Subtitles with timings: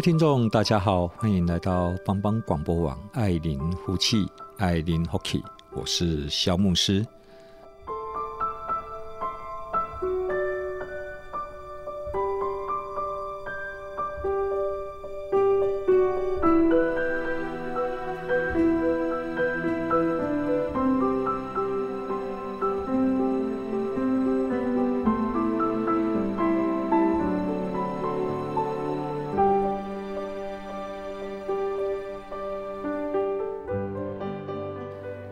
[0.00, 4.26] 位听众，大家好，欢迎来到帮帮广播网爱邻福气，
[4.56, 7.06] 爱邻福气，我是肖牧师。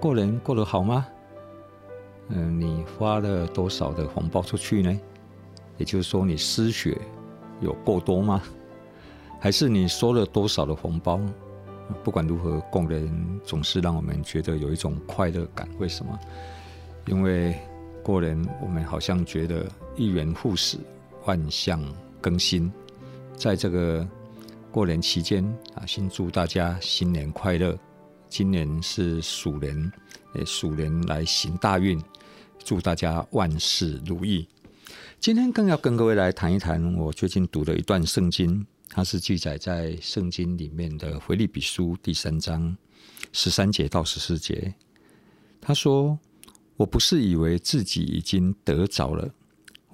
[0.09, 1.07] 过年过得好吗？
[2.29, 4.99] 嗯，你发了多少的红包出去呢？
[5.77, 6.97] 也就是说，你失血
[7.61, 8.43] 有够多吗？
[9.39, 11.21] 还是你收了多少的红包？
[12.03, 15.69] 不管如何，过年总是让我们觉得有一种快乐感。
[15.79, 16.19] 为什么？
[17.05, 17.55] 因为
[18.03, 20.79] 过年我们好像觉得一元复始，
[21.27, 21.79] 万象
[22.19, 22.73] 更新。
[23.37, 24.09] 在这个
[24.73, 27.79] 过年期间啊，先祝大家新年快乐。
[28.29, 29.93] 今年是鼠年，
[30.35, 32.01] 诶，鼠年来行大运，
[32.63, 34.47] 祝大家万事如意。
[35.19, 42.77] 今天更要跟各位来谈一谈我最近读的一段圣经，它是记载在圣经里面的腓立比书第三章
[43.33, 44.75] 十三节到十四节。
[45.61, 46.19] 他说
[46.77, 49.29] ：“我不是以为自己已经得着了，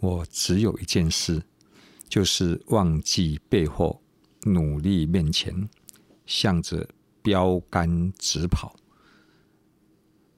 [0.00, 1.40] 我只有一件事，
[2.08, 4.02] 就是忘记背后，
[4.42, 5.68] 努力面前，
[6.26, 6.86] 向着。”
[7.24, 8.76] 标杆直跑。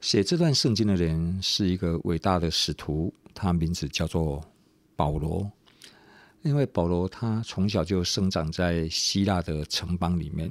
[0.00, 4.40] 写这段圣经的人是一个伟大的使徒，他名字叫做
[4.94, 5.50] 保罗。
[6.42, 10.48] 因为保罗他从小就生长在希腊的城邦里面，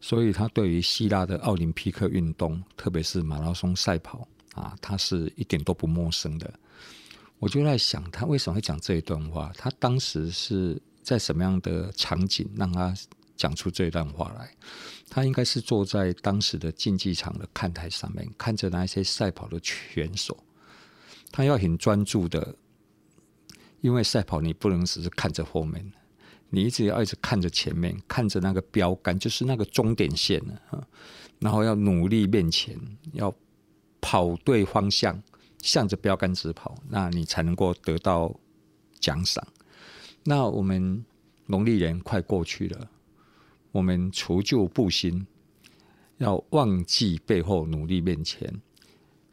[0.00, 6.48] 所以他对于希腊的奥林匹克运动，特别是马拉松赛跑啊，他是一点都不陌生的。
[7.40, 9.52] 我就在想，他为什么会讲这一段话？
[9.58, 12.94] 他当时是在什么样的场景让他
[13.36, 14.50] 讲出这段话来？
[15.08, 20.36] 他应该是坐在当时的竞技场的看台上面，看着那些赛跑的选手。
[21.30, 22.56] 他要很专注的，
[23.80, 25.92] 因为赛跑你不能只是看着后面，
[26.50, 30.42] 你一直要一直看着前面，看着那个标杆，就是那个终点线，
[31.38, 32.78] 然后要努力面前，
[33.12, 33.32] 要
[34.00, 35.22] 跑对方向，
[35.62, 38.34] 向着标杆直跑，那你才能够得到
[38.98, 39.46] 奖赏。
[40.24, 41.04] 那我们
[41.46, 42.90] 农历年快过去了。
[43.76, 45.26] 我们除旧布新，
[46.16, 48.50] 要忘记背后，努力面前。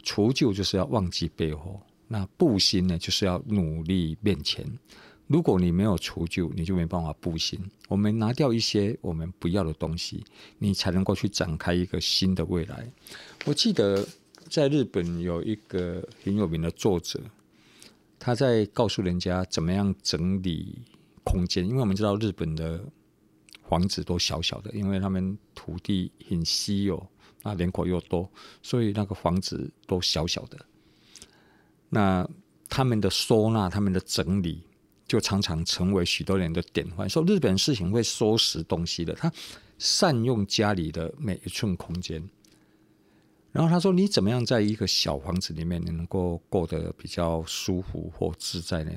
[0.03, 4.65] 除旧就是要忘记背后，那布新呢，就是要努力面前。
[5.27, 7.57] 如果你没有除旧，你就没办法布新。
[7.87, 10.25] 我们拿掉一些我们不要的东西，
[10.59, 12.91] 你才能够去展开一个新的未来。
[13.45, 14.05] 我记得
[14.49, 17.17] 在日本有一个很有名的作者，
[18.19, 20.79] 他在告诉人家怎么样整理
[21.23, 22.83] 空间，因为我们知道日本的。
[23.73, 27.03] 房子都小小的，因为他们土地很稀有，
[27.41, 28.29] 那人口又多，
[28.61, 30.63] 所以那个房子都小小的。
[31.89, 32.29] 那
[32.69, 34.61] 他们的收纳、他们的整理，
[35.07, 37.09] 就常常成为许多人的典范。
[37.09, 39.33] 说日本人是很会收拾东西的，他
[39.79, 42.23] 善用家里的每一寸空间。
[43.51, 48.91] 然后他说：“你怎么样在一个小房子里面能够过得比较舒服或自在呢？”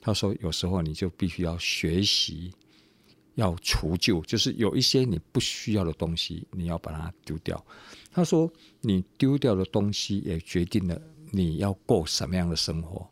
[0.00, 2.52] 他说：“有时候你就必须要学习。”
[3.40, 7.64] 要除旧，就是有一些你不需要的东西，你要把它丢掉。
[8.12, 8.50] 他说，
[8.80, 11.00] 你丢掉的东西也决定了
[11.32, 13.08] 你要过什么样的生活。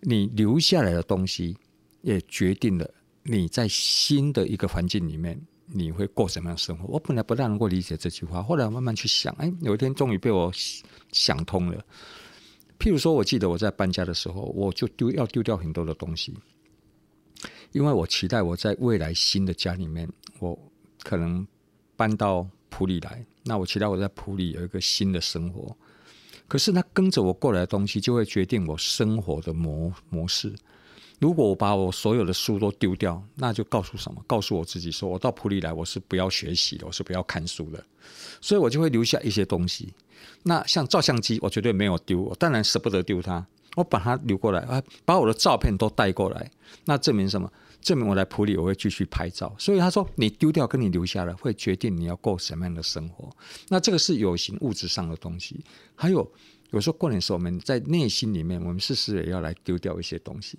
[0.00, 1.56] 你留下来的东西
[2.02, 2.88] 也决定了
[3.22, 6.86] 你在新的一个环境里面你会过什么样的生活。
[6.86, 10.52] 我本来不大能够理解这句话，后来慢慢去想，哎，有一天终于被我
[11.12, 11.84] 想通了。
[12.78, 16.32] 譬如说，我记得我在搬家的时候，我就丢要丢掉很多的东西。
[17.72, 20.58] 因为我期待我在未来新的家里面，我
[21.02, 21.46] 可能
[21.96, 25.76] 搬到普里来，那我期待我在普里有一个新的生活。
[26.46, 30.54] 可是，那跟着我过来的东西，就会决定我生活的模模式。
[31.18, 34.24] 如果我把我所有的书都丢掉，那就告诉什么？
[34.26, 37.84] 告诉我自己说，我到普里来，我是不要学习的，我是不要看书的，
[38.40, 39.92] 所以我就会留下一些东西。
[40.44, 46.50] 那像照相机，我绝对没有丢，我当然舍不得丢它，我把它留过来啊，把我的照片都带过来，
[46.84, 47.50] 那证明什么？
[47.80, 49.54] 证明我来埔里，我会继续拍照。
[49.56, 53.30] 所以他说，你丢掉跟你留下来，会决定你要过什么样的生活。
[53.68, 56.28] 那这个是有形物质上的东西，还有
[56.70, 60.58] 有时候过年时候，我们在内心里面，我们是不是也要来丢掉一些东西？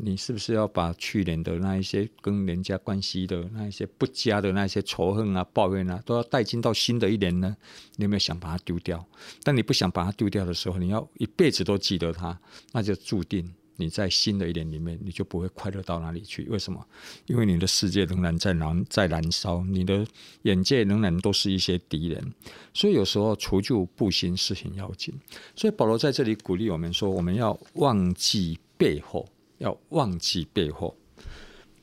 [0.00, 7.56] 你是不是要把去年的那一些跟人家关系的那一些不佳的那些仇恨啊、抱怨啊，都要带进到新的一年呢？
[7.96, 9.04] 你有没有想把它丢掉？
[9.42, 12.38] 但你不想把它丢掉的时候，你要一辈子都记得它，
[12.70, 16.44] 那就注定你在新的一年里面，你就不会快乐到哪里去。
[16.44, 16.86] 为什么？
[17.26, 20.06] 因为你的世界仍然在燃，在燃烧，你的
[20.42, 22.32] 眼界仍然都是一些敌人。
[22.72, 25.12] 所以有时候除旧布新是很要紧。
[25.56, 29.28] 所以保罗在这里鼓励我们说，我们要忘记背后。
[29.58, 30.96] 要忘记背后，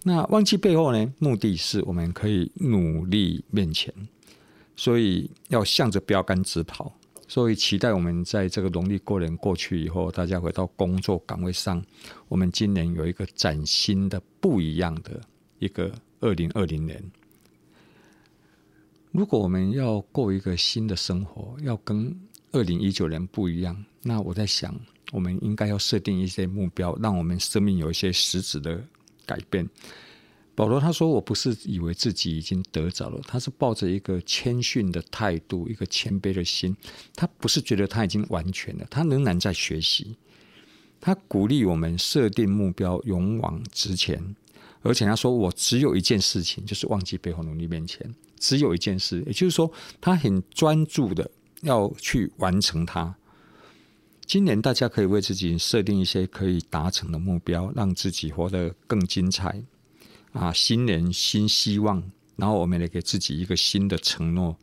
[0.04, 1.14] 那忘记背后呢？
[1.20, 3.94] 目的是我们可以努力面前，
[4.76, 6.94] 所以要向着标杆直跑。
[7.28, 11.84] 所以期待我们在这个农历过年过去以后，大家回到工作岗位上，
[12.28, 15.20] 我们今年有一个崭新的、不一样的
[15.58, 17.04] 一个二零二零年。
[19.12, 22.16] 如果我们要过一个新的生活，要跟
[22.52, 24.80] 二零一九年不一样，那我在想。
[25.12, 28.84] 我们应该要设定一些目标，让我们生命有一些实质的
[29.24, 29.70] 改变。
[30.56, 36.76] 保罗他说：“我不是以为自己已经得着了，他是抱着一个谦逊的态度，一个谦卑的心。
[37.14, 40.18] 他不是觉得他已经完全了，他仍然在学习。
[41.00, 44.36] 他鼓励我们设定目标，勇往直前。
[44.82, 49.72] 而且他说：‘我只有一件事情，就是忘记背后，努力面前。’只有一件事，也就是说，
[50.02, 51.30] 他很专注的
[51.62, 53.16] 要去完成它。”
[54.28, 59.62] 今年大家可以为自己设定一些可以达成的目标，让自己活得更精彩。
[60.34, 62.04] 啊，新年新希望，
[62.36, 64.56] 然后我们也给自己一个新的承诺。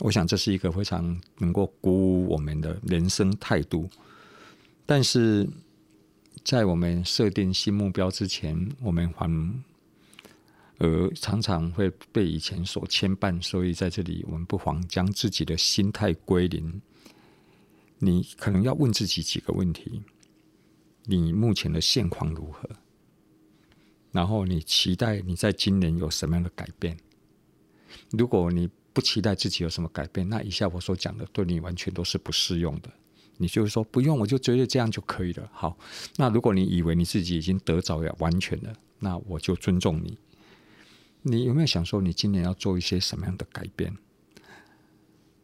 [0.00, 3.88] 我想这是一个非常能够鼓舞我们的人生态度。
[4.86, 5.48] 但是
[6.42, 9.62] 在我们设定新目标之前，我们反
[10.78, 16.80] 而常常会被以前所牵绊，所以在这里我们不妨将自己的心态归零。
[17.98, 20.02] 你可能要问自己几个问题：
[21.04, 22.68] 你目前的现况如何？
[24.12, 26.96] 然后你期待你在今年有什么样的改变？
[28.10, 32.90] 如果你不期待自己有什么改变，那以下我所讲的对你完全都是不适用的。
[33.36, 35.48] 你就是说不用，我就觉得这样就可以了。
[35.52, 35.78] 好，
[36.16, 40.18] 那如果你以为你自己已经得着了完全了，那我就尊重你。
[41.22, 43.96] 你有没有想说，你今年要做一些什么样的改变？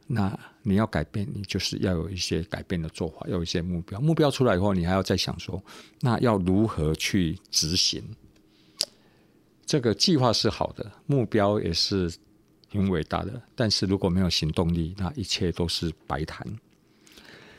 [0.07, 4.01] 那你要改变，你就是要有一些改变的做法，要有一些目标。
[4.01, 5.63] 目标出来以后，你还要再想说，
[6.01, 8.03] 那要如何去执行？
[9.67, 12.11] 这个计划是好的，目标也是
[12.71, 16.47] 很伟大的，但是如果没有行动力，那一切都是白谈。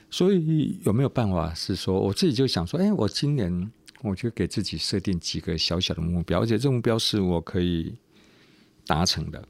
[0.10, 3.72] 所以有没有办法是说，我自己就想说，哎，我今年
[4.02, 7.94] 我就给自己设定几个小小的目标，而且这目标是我可以
[8.88, 9.48] 达成的。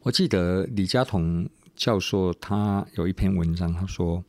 [0.00, 1.46] 我记得李嘉彤。
[1.78, 4.22] 教授他有一篇文章，他说：“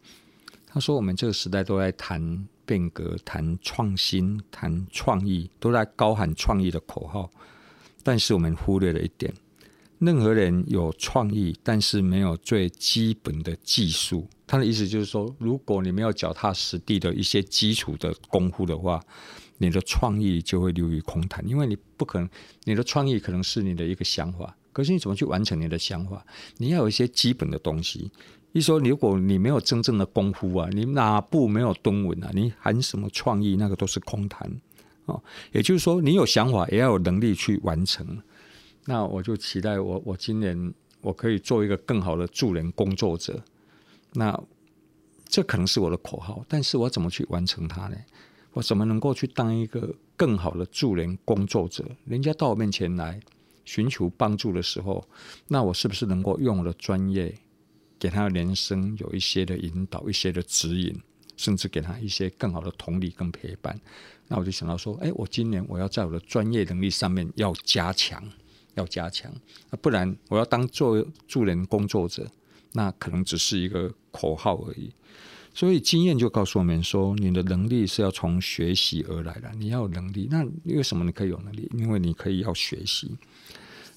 [0.68, 7.28] 他说我们这个时代都在谈变革、谈创新、谈创意，都在高喊创意的口号，
[8.04, 9.34] 但是我们忽略了一点：
[9.98, 14.28] 任何人有创意，但是没有最基本的技术。
[14.46, 19.04] 他的意思就是说，如果你没有脚踏实地的一些基础的功夫的话，
[19.58, 22.30] 你的创意就会流于空谈，因为你不可能，
[22.66, 26.26] 你的创意可能是你的一个想法。”可是你怎么去完成你的想法？
[26.58, 28.12] 你要有一些基本的东西。
[28.52, 32.32] 一说，如果你没有真正的功夫啊，你哪步没有蹲稳啊？
[32.34, 34.52] 你喊什么创意，那个都是空谈
[35.06, 35.22] 哦。
[35.52, 38.20] 也就是说，你有想法，也要有能力去完成。
[38.86, 43.40] 那我就期待我，我今年我可以做一个更好的助人工作者。
[44.14, 44.40] 那
[45.28, 47.98] 这可能是我的口号，但是我怎么去完成它呢？
[48.54, 51.86] 我怎么能够去当一个更好的助人工作者？
[52.06, 53.20] 人家到我面前来。
[53.72, 55.08] 寻求帮助的时候，
[55.48, 57.32] 那我是不是能够用我的专业，
[58.00, 61.00] 给他的人生有一些的引导、一些的指引，
[61.38, 63.80] 甚至给他一些更好的同理跟陪伴？
[64.28, 68.24] 那我就想到说，哎，我今年我要在我的专业能力上面要加强，
[68.74, 69.32] 要加强，
[69.84, 72.28] 不然我要当做助人工作者，
[72.74, 74.92] 那可能只是一个口号而已。
[75.54, 79.52] 所以经验就告诉我们说，你的能力是要从学习而来的。
[79.60, 81.70] 你要有能力，那为什么你可以有能力？
[81.76, 83.16] 因为你可以要学习。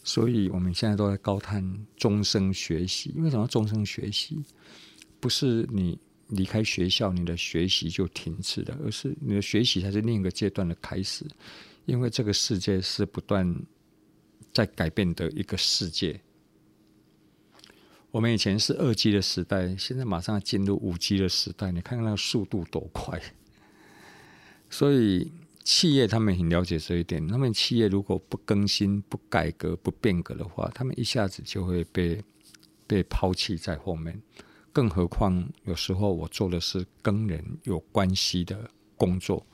[0.05, 3.13] 所以我们现在都在高谈终生学习。
[3.17, 4.43] 因为什么终生学习？
[5.21, 11.25] 不是你离开学校，你的学习就停止了，而是你的学习才是另一个阶段的开始。
[11.85, 13.55] 因为这个世界是不断
[14.53, 16.21] 在改变的一个世界。
[18.11, 23.21] 我们以前是二 G 的时代，现在马上要进入五 G 的时代，你看看那个速度多快！
[24.69, 25.33] 所以
[25.65, 32.23] 企业他们很了解这一点，他们企业如果不更新、不改革、不变革的话，他们一下子就会被
[32.87, 34.21] 被抛弃在后面。
[34.73, 39.47] 更何况有时候我做的是跟人有关系的工作，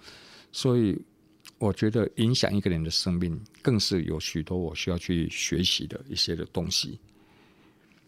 [0.53, 1.01] 所以。
[1.61, 7.01] 我觉得影响一个人的生命，更是有许多我需要去学习的一些的东西。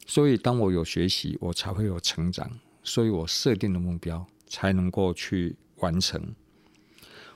[0.06, 2.48] 所以，当我有学习，我才会有成长。
[2.84, 6.32] 所以我设定的目标才能够去完成。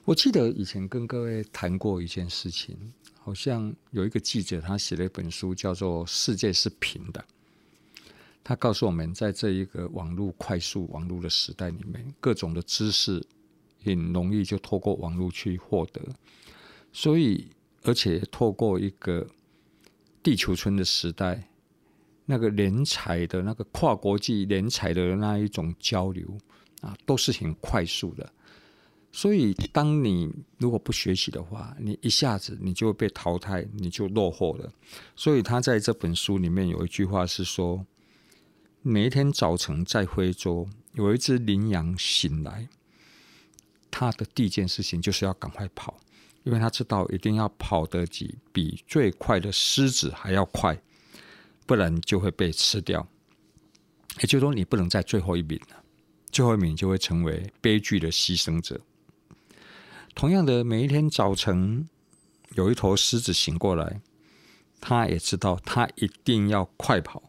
[0.05, 2.77] 我记得以前跟各位谈过一件事情，
[3.19, 7.21] 好像有一个记者他写了一本书，叫做《世界是平的》。
[8.43, 13.25] 他告诉我们，在这一个网络快速网络的时代里面，各种的知识。
[13.87, 16.01] 很容易就透过网络去获得，
[16.91, 17.47] 所以
[17.83, 19.27] 而且透过一个
[20.23, 21.47] 地球村的时代，
[22.25, 26.27] 那个人才的那个跨国际人才的那一种交流
[26.81, 28.33] 啊，都是很快速的。
[29.17, 30.29] 所以，当你
[30.59, 34.73] 如果不学习的话，你一下子你就会被淘汰，你就落后了。
[35.15, 37.87] 所以，他在这本书里面有一句话是说：
[38.83, 42.69] 每一天早晨在非洲，有一只羚羊醒来。
[43.89, 45.97] 他的第一件事情就是要赶快跑，
[46.43, 50.77] 因为他知道一定要跑得比比最快的狮子还要快，
[51.67, 53.07] 不然就会被吃掉。
[54.19, 55.85] 也就是说，你不能在最后一名了，
[56.33, 58.81] 最后一名就会成为悲剧的牺牲者。
[60.15, 61.89] 同样的，每一天早晨
[62.55, 64.01] 有一头狮子醒过来，
[64.81, 67.23] 他也知道他一定要快跑，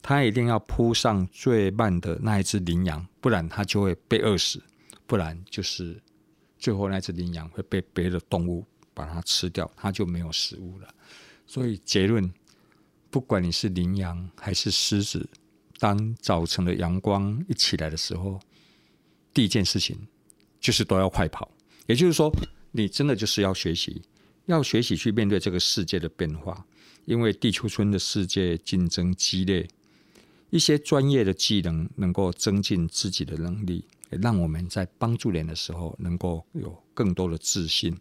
[0.00, 4.62] 他一定要扑上最慢的那一只羚羊，不然他就会被饿死。
[5.08, 6.02] 不然就是
[6.58, 10.94] 最后那只羚羊会被别的动物把它吃掉，它就没有食物了。
[11.46, 12.32] 所以结论，
[13.08, 15.28] 不管你是羚羊还是狮子，
[15.78, 18.40] 当早晨的阳光一起来的时候，
[19.32, 20.08] 第一件事情
[20.58, 21.48] 就是都要快跑。
[21.86, 22.32] 也就是说，
[22.72, 24.02] 你真的就是要学习，
[24.46, 26.66] 要学习去面对这个世界的变化，
[27.04, 29.66] 因为地球村的世界竞争激烈，
[30.50, 33.84] 一些专业的技能能够增进自己的能力。
[34.12, 37.96] 也让我们在帮助人的时候，能够有更多的自信。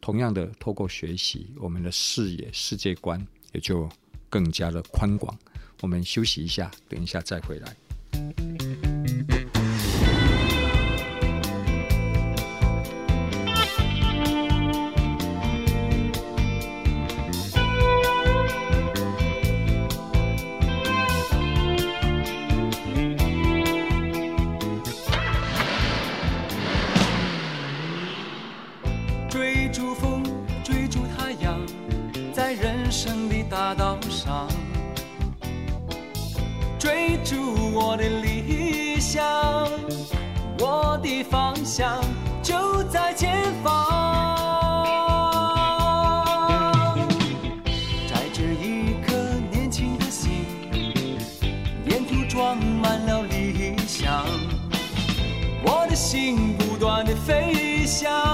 [0.00, 3.88] 同样的，透过学习，我们的视野、世界观也就
[4.28, 5.36] 更加的宽广。
[5.80, 7.76] 我们休息一下，等一下再回来。
[58.02, 58.31] 笑。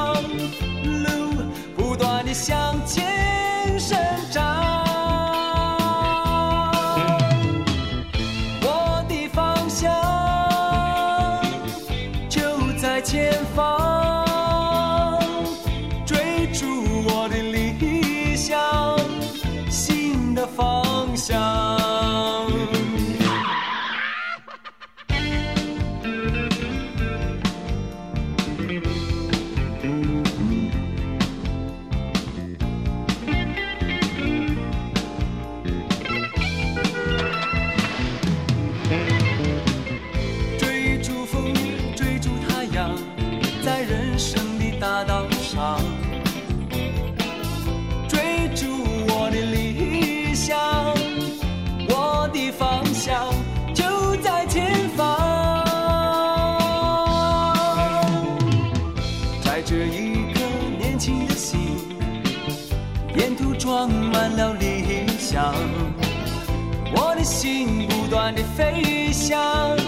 [68.08, 69.87] 不断地飞翔。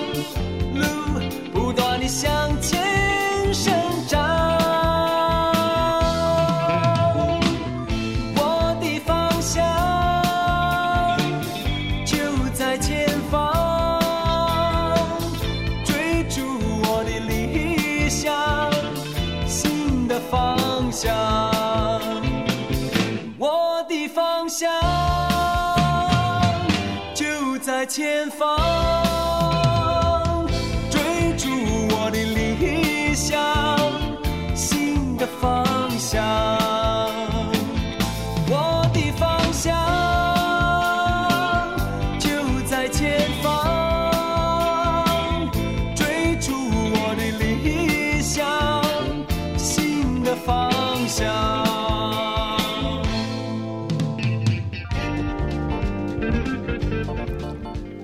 [27.91, 29.10] 前方，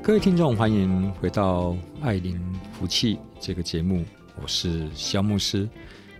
[0.06, 1.70] 各位听众，欢迎回到
[2.00, 2.40] 《爱灵
[2.72, 4.04] 福气》这个节目，
[4.40, 5.68] 我是肖牧师。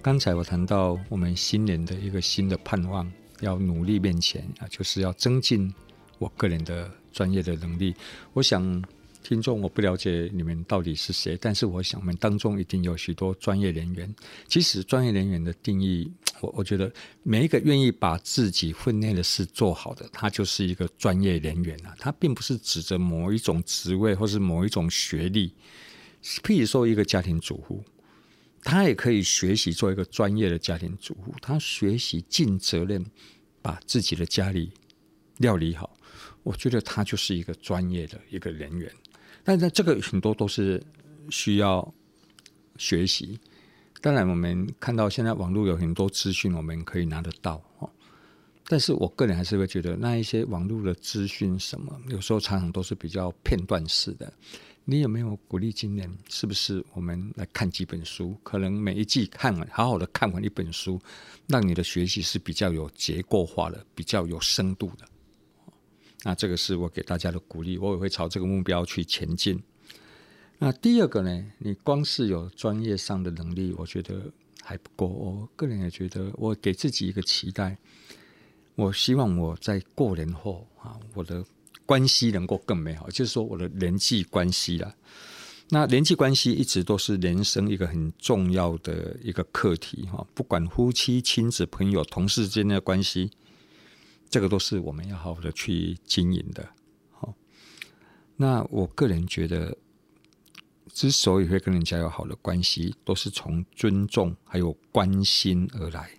[0.03, 3.09] 刚才我谈到我们新年的一个新的盼望，
[3.43, 5.73] 要努力面前啊，就是要增进
[6.19, 7.95] 我个人的专业的能力。
[8.33, 8.83] 我想。
[9.29, 14.15] 听众，我不了解你们到底是谁，但是我想，我们当中一定有许多专业人员。
[14.47, 16.09] 其实，专业人员的定义，
[16.41, 16.93] 我我觉得
[17.25, 21.93] 每一个愿意把自己分内的事做好的，他就是一个专业人员啊。
[21.99, 25.53] 他并不是指着某一种职位或是某一种学历。
[26.23, 27.83] 譬如说，一个家庭主妇，
[28.63, 31.35] 他也可以学习做一个专业的家庭主妇。
[31.43, 33.05] 他学习尽责任，
[33.61, 34.71] 把自己的家里
[35.39, 35.99] 料理好。
[36.45, 38.89] 我觉得他就是一个专业的一个人员。
[39.47, 40.83] 但是这个很多都是
[41.31, 41.95] 需要
[42.79, 43.39] 学习。
[44.01, 47.89] 当然，我们看到现在网络有很多资讯，我们可以拿得到哦。
[48.67, 54.33] 但是我个人还是会觉得，那一些网络的资讯什么，有时候常常都是比较片段式的。
[54.85, 56.11] 你有没有鼓励今年？
[56.29, 58.37] 是不是我们来看几本书？
[58.43, 61.01] 可能每一季看完，好好的看完一本书，
[61.47, 65.07] 让你的学习是比较有结构化的，比较有深度的。
[66.27, 69.63] 那这个是我给大家的鼓励，我也会朝这个目标去前进。
[70.59, 75.07] 那第二个呢，你光是有专业上的能力，我觉得还不够。
[75.07, 77.79] 我个人也觉得，我给自己一个期待，
[78.75, 81.45] 我希望我在过年后啊，我的
[81.85, 84.93] 关系能够更美好，就是说我的人际关系啦。
[85.69, 93.31] 那人际关系一直都是人生一个很重要的一个课题哈，不管夫妻、亲子、朋友、同事之间的关系。
[94.29, 96.69] 这个都是我们要好好的去经营的，
[97.13, 97.35] 好。
[98.37, 99.77] 那我个人觉得，
[100.89, 106.11] 之所以会跟人家有好的关系，都是从尊重还有关心而来。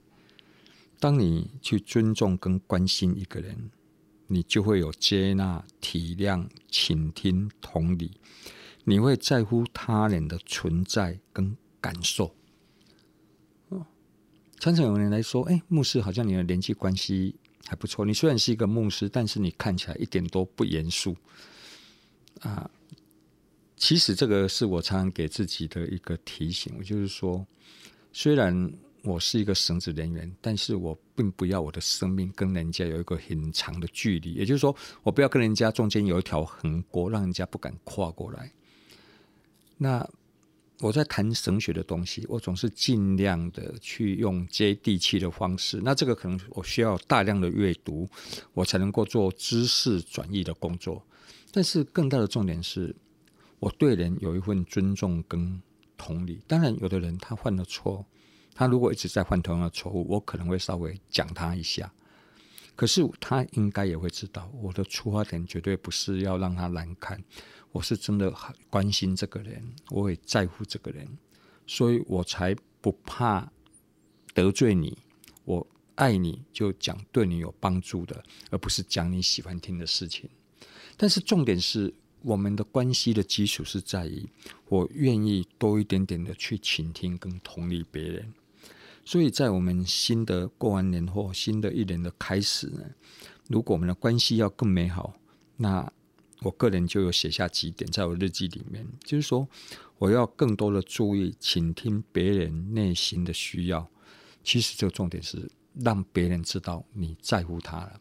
[0.99, 3.69] 当你去尊重跟关心一个人，
[4.27, 8.19] 你就会有接纳、体谅、倾听、同理，
[8.83, 12.33] 你会在乎他人的存在跟感受。
[13.69, 13.85] 哦，
[14.59, 17.35] 常常有人来说：“哎，牧师，好像你的人际关系。”
[17.67, 21.15] 还不错，你虽然是一个牧师，但是你看起来一点都不严肃
[22.39, 22.69] 啊。
[23.75, 27.45] 其实这个是我常常给自己的一个提醒，我就是说，
[28.11, 28.71] 虽然
[29.03, 38.51] 我是一个神职人员，但是我并不要我的生命跟人家有一个很长的距离，也就是说，我不要跟人家中间有一条横沟，让人家不敢跨过来。
[39.77, 40.09] 那。
[40.79, 45.81] 我在谈神学的东西，我总是尽量的去用接地气的方式。
[45.83, 48.07] 那这个可能我需要大量的阅读，
[48.53, 51.03] 我才能够做知识转译的工作。
[51.51, 52.95] 但是更大的重点是，
[53.59, 55.59] 我对人有一份尊重跟
[55.97, 56.39] 同理。
[56.45, 58.05] 当然，有的人他犯了错，
[58.53, 61.91] 他如果一直在犯同样的错误，我可能会稍微讲他一下。
[62.75, 67.19] 可是他应该也会知道，我的出发点绝对不是要让他难堪。
[67.71, 71.07] 我是真的很关心这个人，我也在乎这个人，
[71.67, 73.51] 所以我才不怕
[74.33, 74.97] 得罪你。
[75.45, 80.29] 我爱你就讲对你有帮助的，而不是讲你喜欢听的事情。
[80.95, 84.27] 但是重点是，我们的关系的基础是在于
[84.69, 88.33] 我愿意多一点点的去倾听跟同理别人。
[89.05, 92.81] 所以在我们新的过完年后，新的一年的开始呢，
[93.47, 95.13] 如果我们的关系要更美好，
[95.57, 95.93] 那。
[96.41, 99.47] 我个人就有写下几点，在我日记里面，就是说，
[99.97, 103.89] 我要更多的注意倾听别人内心的需要。
[104.43, 107.99] 其实，这个重点是让别人知道你在乎他了。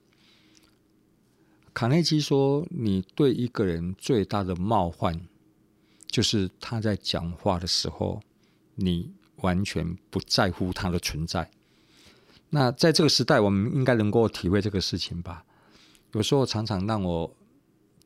[1.73, 5.27] 卡内基说：“你对一个人最大的冒犯，
[6.07, 8.21] 就是他在讲话的时候，
[8.75, 11.51] 你完全不在乎他的存在。”
[12.51, 15.45] 那在这个时代，我们应该能够体会这个事情吧？
[16.13, 17.35] 有时候常常让我。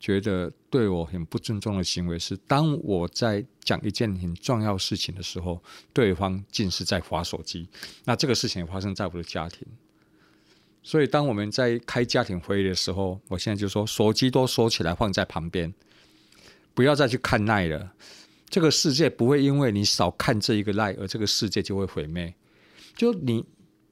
[0.01, 7.69] 觉得对我很不尊重的行为是，当我在讲一件很重要事情的时候，对方竟是在划手机。
[8.07, 9.69] 那这个事情发生在我的家庭，
[10.83, 15.73] 所以当我们在开家庭会议的时候，我现在就说手机都收起来放在旁边，
[16.73, 17.93] 不要再去看赖了。
[18.49, 22.35] 这个世界不会因为你少看这一个赖，而这个世界就会毁灭。
[22.97, 23.45] 就你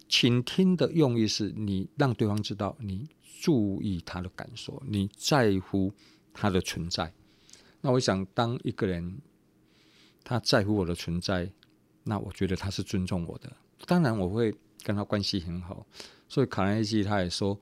[0.09, 3.09] 倾听的用意是你让对方知道你
[3.41, 5.93] 注意他的感受，你在乎
[6.33, 7.13] 他的存在。
[7.81, 9.19] 那我想，当一个人
[10.25, 11.51] 他在乎我的存在，
[12.03, 13.53] 那我觉得他是尊重我的。
[13.87, 15.87] 当然，我会跟他关系很好。
[16.29, 17.59] 所以卡耐基他也说，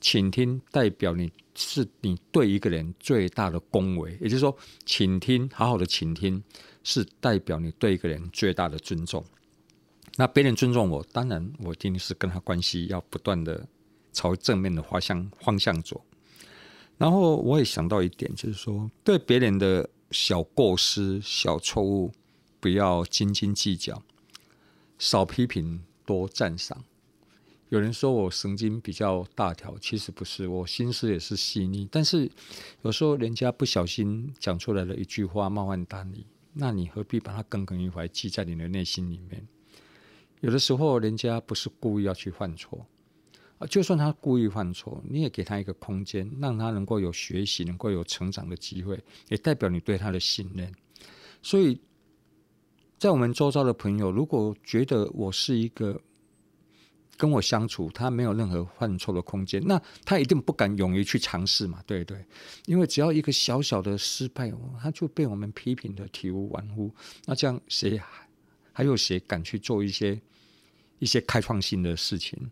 [0.00, 6.42] 倾听代表你是你对一个人最大的恭维，也就是说，倾听好好的倾听
[6.82, 9.24] 是代表你对一个人最大的尊重。
[10.16, 13.66] 那别人尊重我，当然我一定是跟他关系要不断的
[14.12, 16.04] 朝正面的方向方向走。
[16.96, 22.12] 然后我也想到一点，就是说，对别人的小过失、小错误，
[22.60, 24.00] 不要斤斤计较，
[24.98, 26.84] 少批评，多赞赏。
[27.70, 31.88] 有人说我神经比较大条，其实不是，我心思也是细腻。
[31.90, 32.30] 但是
[32.82, 39.44] 有时候人家不小心讲出来了一句话，冒犯到你，那你何必把它耿耿于怀，记在你的内心里面？
[40.44, 42.86] 有的时候人家不是故意要去犯错
[43.56, 43.66] 啊。
[43.66, 50.70] 就算他故意犯错，你也给他一个空间，让他能够有学习、能够有成长的机会，也代表你对他的信任。
[51.40, 51.80] 所以，
[52.98, 55.98] 在我们周遭的朋友，如果觉得我是一个
[57.16, 62.22] 跟我相处，他没有任何犯错的空间，那他一定不敢勇于去尝试嘛，对对。
[62.66, 66.94] 因为只要一个小小的失败，他就被我们批评的体无完肤。
[67.24, 67.98] 那这样谁
[68.74, 70.20] 还有谁敢去做一些
[70.98, 72.50] 一些开创性的事情？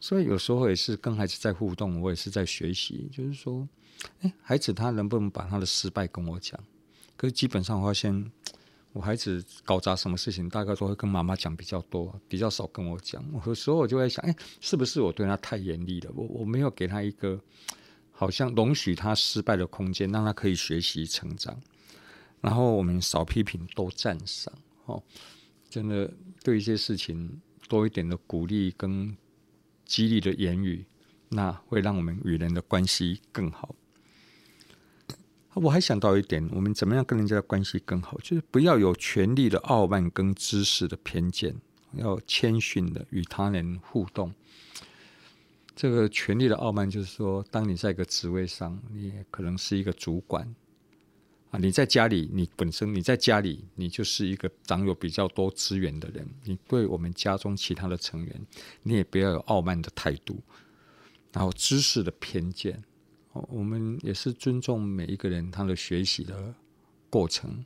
[0.00, 3.08] 所以有时候也是跟孩子在互动，我也是在学习。
[3.12, 3.68] 就是说，
[4.20, 6.58] 哎，孩子他能不能把他的失败跟我讲？
[7.16, 8.30] 可是基本上发现，
[8.92, 13.24] 我孩子搞砸什么事情，大概都会跟妈妈讲比较多，比较少跟我讲。
[13.44, 16.12] 有时候我就会想，哎，是不是我对他太严厉了？
[16.14, 17.40] 我我没有给他一个
[18.12, 21.60] 好像容许他失败的空间，让他可以学习成长。
[22.40, 24.54] 然后我们少批评，多赞赏。
[24.86, 25.02] 哦，
[25.68, 26.08] 真的
[26.48, 29.16] 对一些事情多一点的鼓励跟。
[29.88, 30.84] 激励的言语，
[31.30, 33.74] 那会让我们与人的关系更好。
[35.54, 38.18] 我还想到一点，我们怎么样跟人家的关系更好？
[38.18, 41.56] 就是不要有权力的傲慢跟知识的偏见，
[41.94, 44.34] 要谦逊的与他人互动。
[45.74, 50.54] 这个权力的傲慢，就是说，当你在一个职位上，你可能是一个主管。
[51.50, 56.28] 啊，你在家里，你本身你在家里，你就是一个掌有比较多资源的人。
[56.44, 58.46] 你对我们家中其他的成员，
[58.82, 60.42] 你也不要有傲慢的态度，
[61.32, 62.82] 然后知识的偏见。
[63.32, 66.54] 我们也是尊重每一个人他的学习的
[67.08, 67.64] 过程。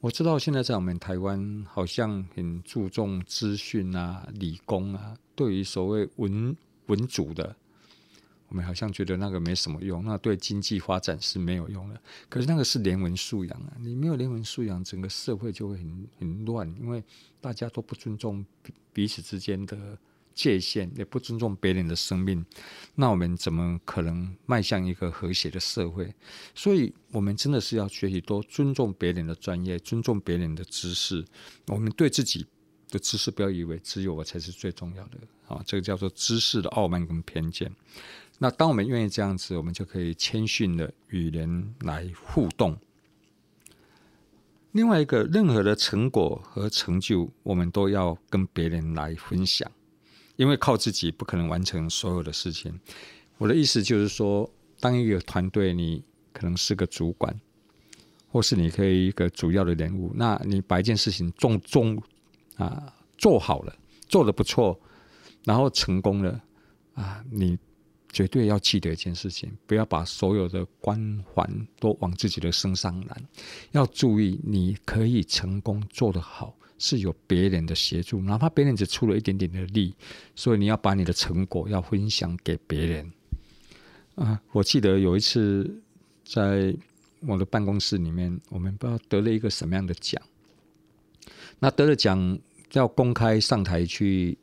[0.00, 7.56] 我知道现在在我们台湾，好像很注重资讯啊、理工啊，对于所谓文文组的。
[8.48, 12.00] 我们好像觉得那个没什么用，那对经济发展是没有用的。
[12.28, 17.02] 可是那个是人文素养啊，你没有人文素养，整个社会就会很很乱，因为
[17.40, 18.44] 大家都不尊重
[18.92, 19.98] 彼此之间的
[20.34, 22.44] 界限，也不尊重别人的生命，
[22.94, 26.14] 那我们怎么可能迈向一个和谐的社会？
[26.54, 31.24] 所以，我们真的是要学习多尊重别人的专业，尊重别人的知识。
[31.66, 32.46] 我们对自己
[32.90, 35.62] 的知识，不要以为只有我才是最重要的啊！
[35.66, 37.72] 这个叫做知识的傲慢跟偏见。
[38.38, 42.76] 那当我们愿意这样子，我们就可以谦逊的与人来互动。
[44.72, 49.70] 另外一个，任何的成果和成就，我们都要跟别人来分享，
[50.36, 52.78] 因为靠自己不可能完成所有的事情。
[53.38, 57.34] 我的意思就是说，当一个团队，你可能是个主管，
[58.30, 62.02] 或是你可以一个主要的人物，那你把一件事情重重
[62.56, 63.74] 啊做好了，
[64.08, 64.78] 做得不错，
[65.44, 66.38] 然后成功了
[66.92, 67.58] 啊，你。
[68.16, 71.46] 绝对要记得一件事情，不要把所有的光环
[71.78, 73.22] 都往自己的身上揽。
[73.72, 79.94] 要注意，你可以成功做得好，是有别人的协助，哪怕别人只出了一点点的力。
[80.34, 83.12] 所以你要把你的成果要分享给别人。
[84.14, 85.82] 啊，我记得有一次
[86.24, 86.74] 在
[87.20, 90.18] 我的办公室里面，我们不知道得了一个什么样的奖。
[91.58, 92.38] 那得了奖
[92.72, 94.38] 要公开上台去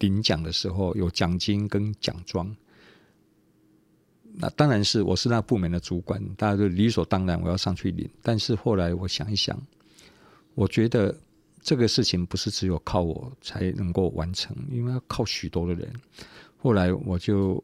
[0.00, 2.52] 领奖的时候，有奖金跟奖状。
[4.36, 8.10] 那当然是我是那部门的主管，大家都理所当然我要上去领。
[8.20, 9.56] 但是后来我想一想，
[10.56, 11.16] 我觉得
[11.62, 15.88] 这个事情不是只有靠我才能够完成，因为要靠许多的人。
[16.56, 17.62] 后来我就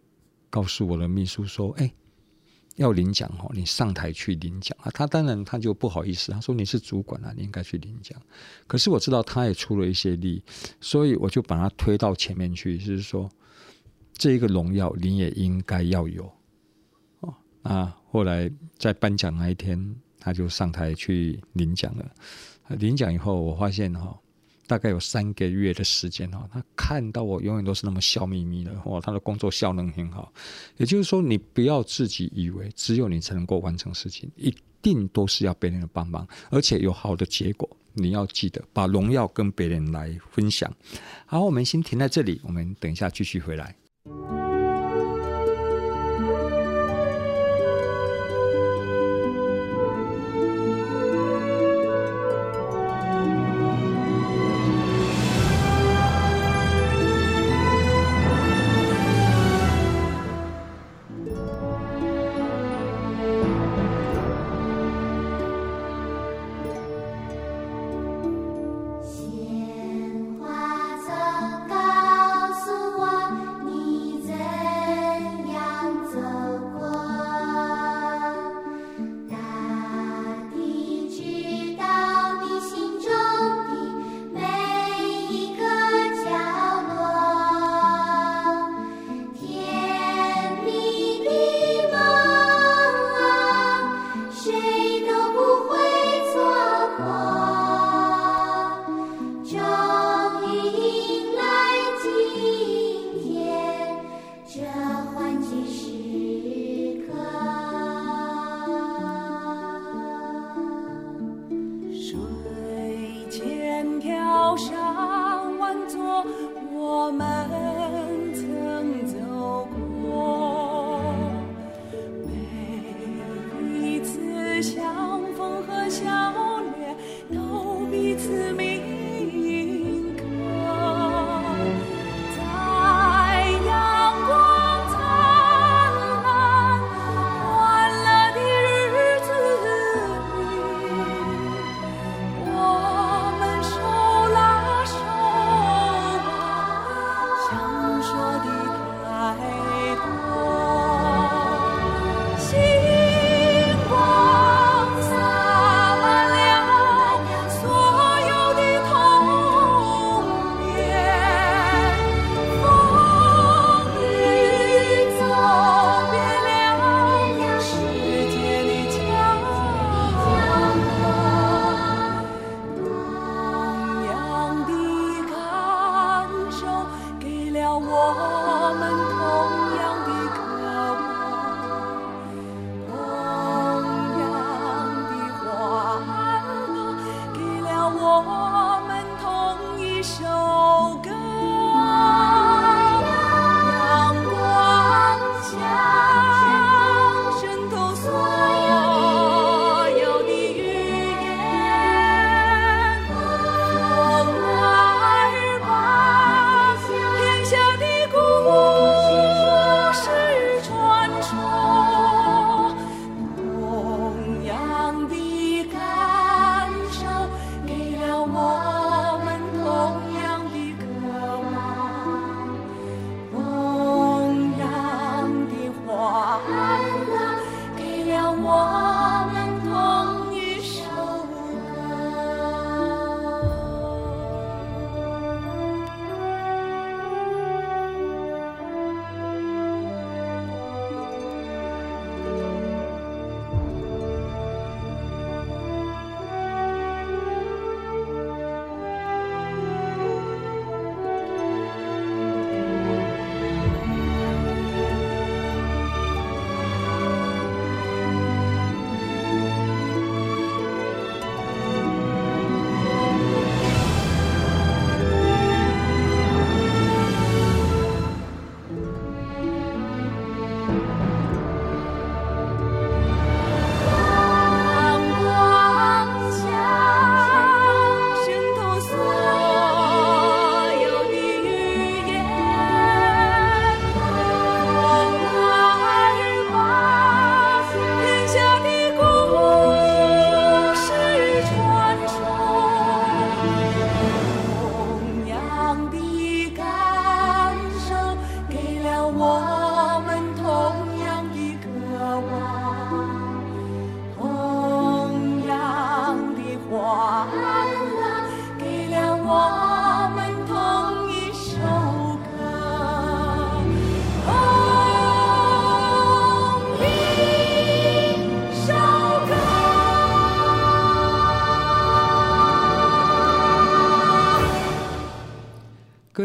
[0.49, 1.93] 告诉我的秘书说：“哎，
[2.77, 8.17] 要领奖哦，你上台去领奖啊。”他当然他就不好意思，他说：“你是主管啊，你应该去领奖。”
[8.69, 10.41] 可是我知道他也出了一些力，
[10.81, 13.29] 所以我就把他推到前面去，就是说
[14.15, 16.31] 这一个荣耀你也应该要有。
[17.63, 22.11] 啊，后来在颁奖那一天，他就上台去领奖了。
[22.79, 24.19] 领奖以后，我发现哈，
[24.67, 30.33] 大概有三个月的时间哦，他看到我永远都是那么笑眯眯的哦，他的工作效能很好。
[30.77, 37.69] 也就是说，你不要自己以为只有你才能够完成事情，一定都是要别人的帮忙，而且有好的结果。
[37.93, 40.73] 你要记得把荣耀跟别人来分享。
[41.27, 43.75] 好，我们先停在这里，我们等一下继续回来。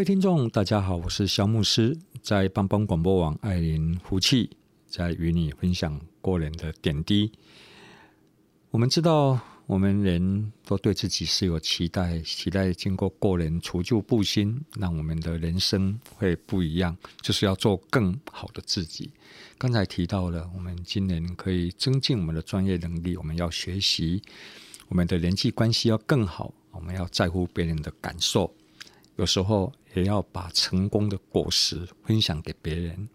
[0.06, 7.32] 听众，大家好，我是萧牧师，在帮帮广播网爱邻福气，在与你分享过年的点滴。
[8.70, 19.10] 我们知道，我们人都对自己是有期待，期待经过过年除旧布新，让我们的人生会不一样，就是要做更好的自己。
[19.58, 24.22] 刚才提到了，我们今年可以增进我们的专业能力，我们要学习，
[24.88, 28.54] 我们的人际关系要更好，我们要在乎别人的感受。
[29.16, 33.10] 有时候也要把成功的果实分享给别人。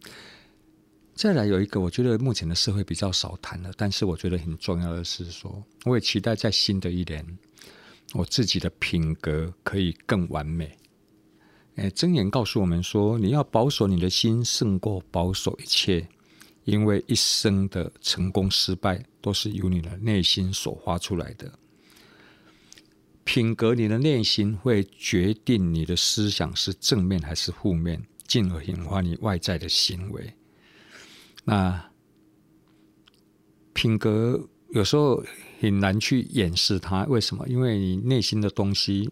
[1.14, 7.38] 再来有一个，我觉得目前的社会比较少谈了，但是我觉得很重要的是说，我也期待在新的一年，
[8.14, 10.78] 我自己的品格可以更完美。
[11.76, 16.08] 诶，箴言告诉我们说，你要保守你的心胜过保守一切，
[16.64, 21.52] 因为一生的成功失败都是由你的内心所发出来的。
[23.24, 30.34] 品格，你的内心会决定你的思想是正面还是负面，进而引发你外在的行为。
[31.44, 31.90] 那
[33.72, 35.24] 品格有时候
[35.60, 37.46] 很难去掩饰它，为什么？
[37.48, 39.10] 因为你内心的东西，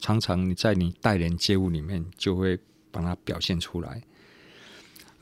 [0.00, 2.58] 常常你在你待人接物里面就会
[2.90, 4.02] 把它表现出来。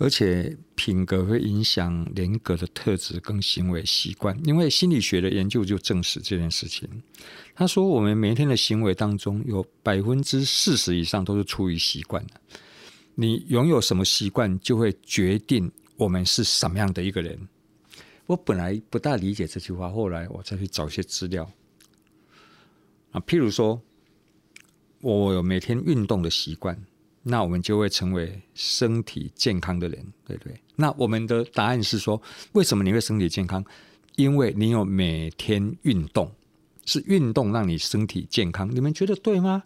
[0.01, 6.89] 而且品格会影响人格的特质跟行为习惯，因为心理学的研究就证实这件事情。
[7.55, 12.41] 他说，我们每天的行为当中有百分之四十以上都是出于习惯的。
[13.15, 17.39] 你拥有什么习惯，就会决定我们是什么样的一个人。
[18.25, 21.51] 我本来不大理解这句话，后来我再去找一些资料
[23.11, 23.83] 啊，譬如说，
[25.03, 26.83] 我有每天运动的习惯。
[27.23, 30.61] 那我们就会成为身体健康的人，对不对？
[30.77, 32.21] 那我们的答案是说，
[32.53, 33.65] 为什么你会身体健康？
[34.17, 36.31] 因为你有每天运动，
[36.85, 38.75] 是运动让你身体健康。
[38.75, 39.63] 你们觉得对吗？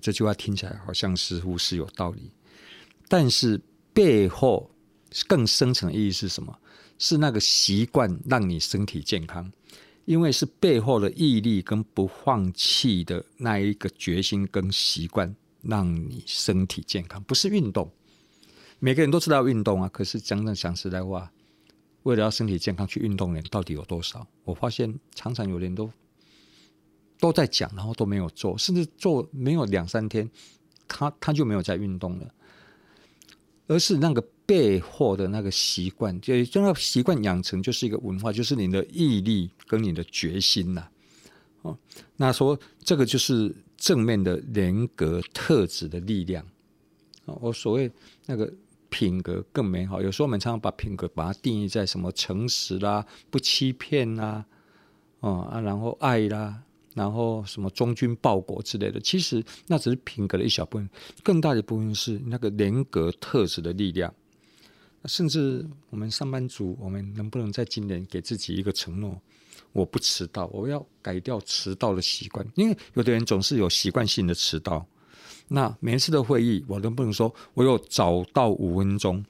[0.00, 2.30] 这句话听起来好像似乎是有道理，
[3.08, 3.60] 但是
[3.92, 4.70] 背后
[5.26, 6.56] 更深层的意义是什么？
[6.98, 9.50] 是那个习惯让你身体健康，
[10.04, 15.34] 因为是背后的毅力跟不放弃的那一个决心跟习惯。
[15.62, 17.90] 让你身体健康，不是运动。
[18.78, 21.30] 每个人都知道运动啊，可是真正讲实在话，
[22.04, 24.26] 为了要身体健康去运动的人到底有多少？
[24.44, 25.90] 我发现常常有人都
[27.18, 30.30] 都在讲，然后都没有做，甚至做没有两三天，
[30.88, 32.34] 他他就没有在运动了。
[33.66, 40.88] 而是那个背后的那个习惯，就就那习惯养成就是一个文化，就是你的毅力跟你的决心呐、
[41.62, 41.78] 哦，
[42.16, 43.54] 那说这个就是。
[43.80, 46.46] 正面的人格特质的力量，
[47.24, 47.90] 我所谓
[48.26, 48.52] 那个
[48.90, 50.02] 品格更美好。
[50.02, 54.44] 有时候我们常常把品格把它定义在什么诚实啦、不欺骗啦，
[55.20, 56.62] 哦啊，然后爱啦，
[56.94, 59.00] 然后什么忠君报国之类的。
[59.00, 60.90] 其实那只是品格的一小部分，
[61.22, 64.12] 更大的部分是那个人格特质的力量。
[65.06, 69.20] 甚至我们上班族，我们能不能在今年给自己一个承诺？
[69.72, 72.46] 我不迟到，我要改掉迟到的习惯。
[72.56, 74.84] 因为有的人总是有习惯性的迟到。
[75.48, 79.24] 那每一次的会议，我能不能说我有早到五分钟？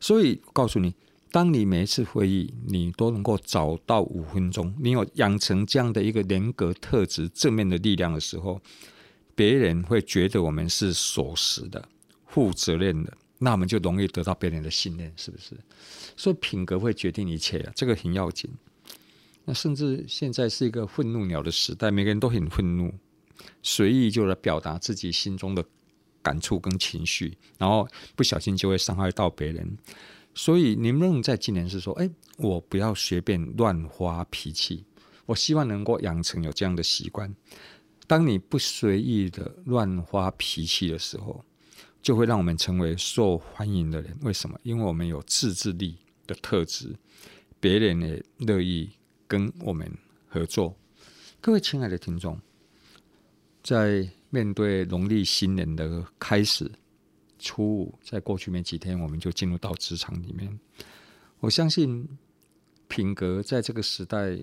[0.00, 0.94] 所以告诉你，
[1.30, 8.60] 当你每一次会议你都能够早到五分钟，你有养成这样的一个人格特质、正面的力量的时候，
[9.34, 11.88] 别人会觉得我们是守时的、
[12.26, 15.56] 负责任的，那我们就容易得到别人的信任，是不是？
[16.16, 18.50] 所以品格会决定一切啊，这个很要紧。
[19.44, 22.92] 那甚至现在是一个愤怒鸟的时代，每个人都很愤怒，
[23.62, 25.64] 随意就来表达自己心中的
[26.22, 29.78] 感触跟情绪，然后不小心就会伤害到别人。
[30.34, 34.84] 所以，你们在今年是说，哎，我不要随便乱发脾气。
[35.26, 37.34] 我希望能够养成有这样的习惯。
[38.06, 41.44] 当你不随意的乱发脾气的时候，
[42.02, 44.16] 就会让我们成为受欢迎的人。
[44.22, 44.58] 为什么？
[44.62, 46.94] 因为我们有自制力的特质，
[47.58, 48.90] 别人也乐意。
[49.30, 49.86] 跟我们
[50.26, 50.74] 合作，
[51.38, 52.40] 各位亲爱的听众，
[53.62, 56.72] 在面对农历新年的开始，
[57.38, 60.58] 初五，在过去没几天，我们就进入到职场里面。
[61.40, 62.08] 我相信
[62.88, 64.38] 品格在这个时代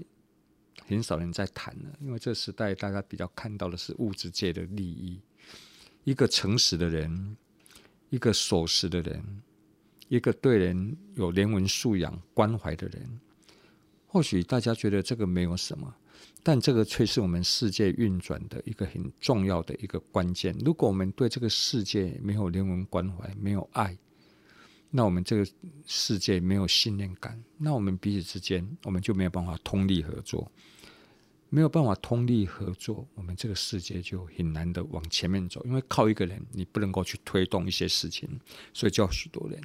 [0.85, 5.19] 很少人在谈了，因为这个时代大家比较看到的是物质界的利益。
[6.03, 7.35] 一个诚实的人，
[8.09, 9.23] 一个守时的人，
[10.07, 13.19] 一个对人有人文素养、关怀的人。
[14.07, 15.93] 或许大家觉得这个没有什么，
[16.41, 20.55] 但这个却是我们世界运转的一个很重要的一个关键。
[20.63, 23.97] 如果我们对这个世界没有人文关怀、没有爱，
[24.89, 25.45] 那我们这个
[25.85, 30.49] 世界没有信任感，那我们彼此之间我们就没有办法通力合作。
[31.55, 35.63] 没有办法通力合作，我们这个世界就很难的往前面走。
[35.63, 38.27] 因为靠一个人，你不能够去推动一些事情，
[38.73, 39.61] 所以叫许多人。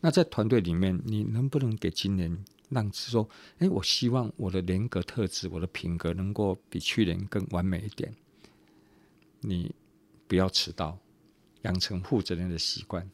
[0.00, 8.14] 那在团队里面，你能不能给今年让说，哎，我希望我的人格特质、我的品格能够比去年更完美一点。
[9.40, 9.74] 你
[10.28, 11.00] 不要迟到，
[11.62, 13.10] 养成负责任的习惯。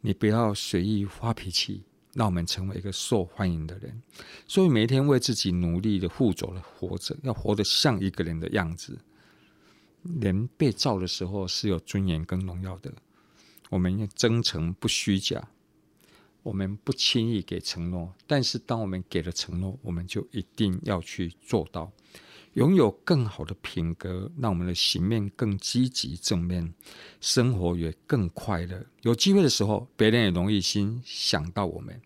[0.00, 1.82] 你不要随意发脾气。
[2.16, 4.02] 让我们成为一个受欢迎的人，
[4.48, 8.98] 所以每一天为自己努力的、负责的活着，要活得像一个人的样子。
[10.20, 12.90] 人被造的时候是有尊严跟荣耀的，
[13.68, 15.46] 我们要真诚不虚假，
[16.42, 21.92] 我们不轻易给承诺，但是当我们给了承诺，我们就一定要去做到。
[22.54, 26.72] 拥有更好的品格，让我们的形面更积极正面，
[27.20, 28.86] 生活也更快乐。
[29.02, 32.00] 有机会的时候，别人也容易心想到我们，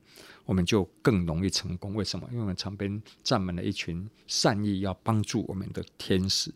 [0.50, 1.94] 我们就更容易成功。
[1.94, 2.26] 为什么？
[2.32, 6.52] 因为我们旁边站满了一群善意要帮助我们的天使。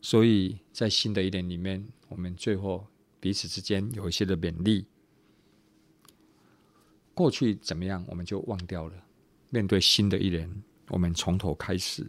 [0.00, 2.86] 所以在新的一年里面，我们最后
[3.20, 4.86] 彼此之间有一些的勉励。
[7.12, 8.94] 过去怎么样，我们就忘掉了。
[9.50, 10.50] 面对新的一年，
[10.88, 12.08] 我们从头开始。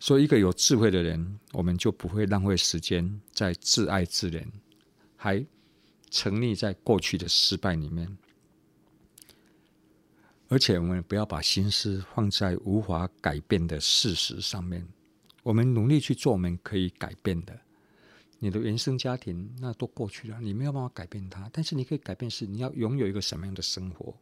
[0.00, 4.46] 所以，一个有智慧的人，我们就不会浪费时间在自爱自怜，
[5.14, 5.44] 还
[6.08, 8.16] 沉溺在过去的失败里面。
[10.52, 14.86] 而且，我们不要把心思放在无法改变的事实上面。
[15.42, 17.58] 我们努力去做我们可以改变的。
[18.38, 21.48] 你的原生家庭那都过去了，你没有办法改变它。
[21.50, 24.14] 但是，你可以改变是你要拥有一个什么样的生活。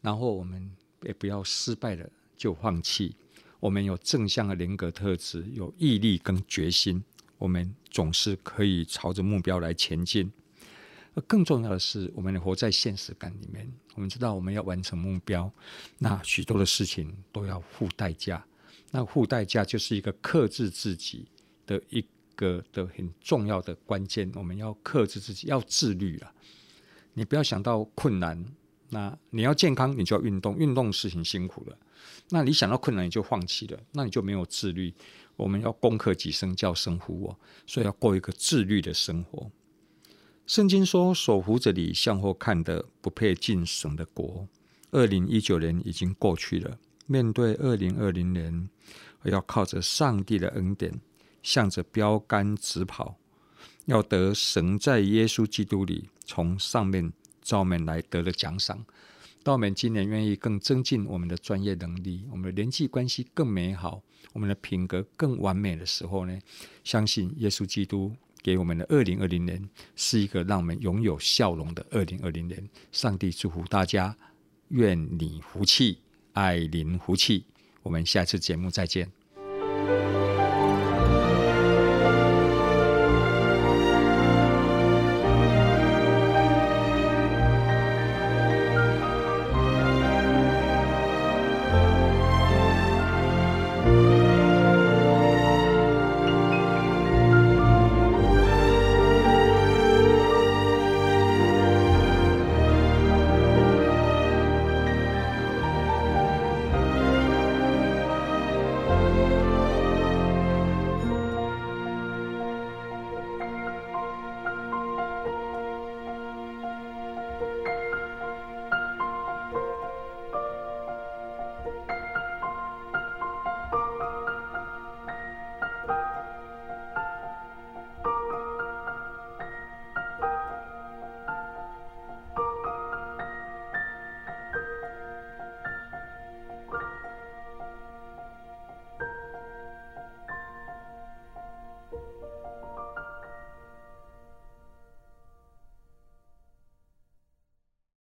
[0.00, 0.68] 然后，我们
[1.04, 3.14] 也不要失败了就放弃。
[3.60, 7.00] 我们有正向的人格特质，有毅力跟决心，
[7.38, 10.32] 我们总是可以朝着目标来前进。
[11.14, 13.70] 而更重要的是，我们活在现实感里面。
[13.94, 15.52] 我们知道，我们要完成目标，
[15.98, 18.42] 那许多的事情都要付代价。
[18.90, 21.26] 那付代价就是一个克制自己
[21.66, 22.04] 的一
[22.34, 24.30] 个的很重要的关键。
[24.34, 26.32] 我们要克制自己，要自律了。
[27.14, 28.42] 你不要想到困难，
[28.88, 30.56] 那你要健康，你就要运动。
[30.56, 31.76] 运动是很辛苦的。
[32.30, 34.92] 那你想到困难你就放弃了，那你就没有自律。
[35.36, 39.50] 我们要攻克己身，叫神服我，所以要过一个自律的生活。
[40.46, 44.48] 圣经说：“手扶着你向后看的，不配进神的国。”
[44.90, 48.68] 二零一九年已经过去了，面对二零二零年，
[49.22, 51.00] 要靠着上帝的恩典，
[51.42, 53.16] 向着标杆直跑，
[53.86, 58.84] 要得神在耶稣基督里从上面召我们来得的奖赏。
[59.42, 66.38] 当我们今年愿意更增进我们的专业能力，我们的人际关系更美好，我们的品格更完美的时候呢，
[66.84, 68.12] 相信耶稣基督
[68.42, 72.68] 给我们的二零二零年是一个让我们拥有笑容的二零二零年。
[72.90, 74.16] 上帝祝福大家，
[74.68, 75.98] 愿你福气，
[76.32, 77.44] 爱您福气。
[77.82, 79.21] 我们下次节目再见。